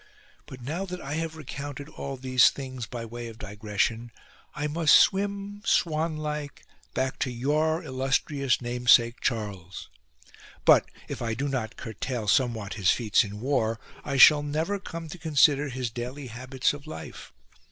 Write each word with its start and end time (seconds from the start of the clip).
But 0.47 0.61
now 0.63 0.83
that 0.87 0.99
I 0.99 1.13
have 1.13 1.35
recounted 1.35 1.87
all 1.87 2.17
these 2.17 2.49
things 2.49 2.87
by 2.87 3.05
way 3.05 3.27
of 3.27 3.37
digression 3.37 4.11
I 4.55 4.65
must 4.65 4.95
swim 4.95 5.61
swan 5.63 6.17
like 6.17 6.63
back 6.95 7.19
to 7.19 7.29
your 7.29 7.83
illustrious 7.83 8.63
namesake 8.63 9.21
Charles. 9.21 9.89
But, 10.65 10.89
if 11.07 11.21
I 11.21 11.35
do 11.35 11.47
not 11.47 11.75
curtail 11.77 12.27
somewhat 12.27 12.73
his 12.73 12.89
feats 12.89 13.23
in 13.23 13.41
war, 13.41 13.79
I 14.03 14.17
shall 14.17 14.41
never 14.41 14.79
come 14.79 15.07
to 15.09 15.19
consider 15.19 15.69
his 15.69 15.91
daily 15.91 16.25
habits 16.29 16.73
of 16.73 16.87
life. 16.87 17.31